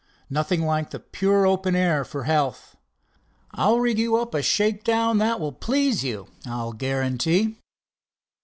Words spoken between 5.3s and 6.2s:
will please